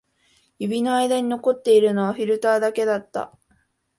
[0.57, 3.37] 指の間に残っているのはフィルターだけだった